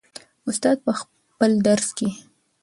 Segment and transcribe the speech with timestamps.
[0.49, 2.09] استاد په خپل درس کې.